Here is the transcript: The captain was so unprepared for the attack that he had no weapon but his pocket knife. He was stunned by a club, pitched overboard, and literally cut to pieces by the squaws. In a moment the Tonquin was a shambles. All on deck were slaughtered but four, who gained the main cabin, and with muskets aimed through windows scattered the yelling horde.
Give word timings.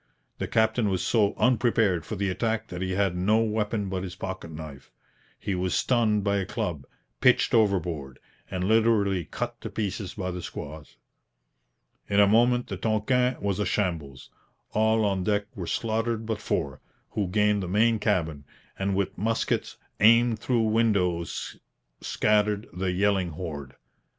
The 0.39 0.47
captain 0.47 0.89
was 0.89 1.05
so 1.05 1.35
unprepared 1.35 2.07
for 2.07 2.15
the 2.15 2.29
attack 2.29 2.69
that 2.69 2.81
he 2.81 2.93
had 2.93 3.15
no 3.15 3.37
weapon 3.43 3.87
but 3.87 4.01
his 4.01 4.15
pocket 4.15 4.49
knife. 4.49 4.89
He 5.37 5.53
was 5.53 5.75
stunned 5.75 6.23
by 6.23 6.37
a 6.37 6.45
club, 6.47 6.87
pitched 7.19 7.53
overboard, 7.53 8.17
and 8.49 8.63
literally 8.63 9.25
cut 9.25 9.61
to 9.61 9.69
pieces 9.69 10.15
by 10.15 10.31
the 10.31 10.41
squaws. 10.41 10.97
In 12.09 12.19
a 12.19 12.25
moment 12.25 12.65
the 12.65 12.77
Tonquin 12.77 13.37
was 13.41 13.59
a 13.59 13.65
shambles. 13.67 14.31
All 14.71 15.05
on 15.05 15.23
deck 15.23 15.45
were 15.55 15.67
slaughtered 15.67 16.25
but 16.25 16.41
four, 16.41 16.81
who 17.11 17.27
gained 17.27 17.61
the 17.61 17.67
main 17.67 17.99
cabin, 17.99 18.45
and 18.79 18.95
with 18.95 19.15
muskets 19.19 19.77
aimed 19.99 20.39
through 20.39 20.63
windows 20.63 21.57
scattered 22.01 22.67
the 22.73 22.91
yelling 22.91 23.29
horde. 23.33 23.75